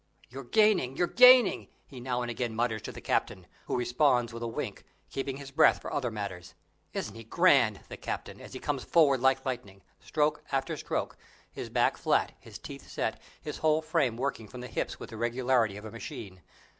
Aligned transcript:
"You're 0.29 0.45
gaining! 0.45 0.97
you're 0.97 1.05
gaining!" 1.05 1.67
he 1.85 1.99
now 1.99 2.23
and 2.23 2.35
then 2.35 2.55
mutters 2.55 2.81
to 2.81 2.91
the 2.91 3.01
captain, 3.01 3.45
who 3.67 3.77
responds 3.77 4.33
with 4.33 4.41
a 4.41 4.47
wink, 4.47 4.83
keeping 5.11 5.37
his 5.37 5.51
breath 5.51 5.79
for 5.79 5.93
other 5.93 6.09
matters. 6.09 6.55
Isn't 6.91 7.13
he 7.13 7.23
grand, 7.23 7.81
the 7.87 7.97
captain, 7.97 8.41
as 8.41 8.53
he 8.53 8.57
comes 8.59 8.83
forward 8.83 9.19
like 9.19 9.45
lightning, 9.45 9.83
stroke 9.99 10.43
after 10.51 10.75
stroke, 10.75 11.17
his 11.51 11.69
back 11.69 11.97
flat, 11.97 12.31
his 12.39 12.57
teeth 12.57 12.89
set, 12.89 13.21
his 13.43 13.59
whole 13.59 13.83
frame 13.83 14.17
working 14.17 14.47
from 14.47 14.61
the 14.61 14.67
hips 14.67 14.99
with 14.99 15.11
the 15.11 15.17
regularity 15.17 15.77
of 15.77 15.85
a 15.85 15.91
machine? 15.91 16.41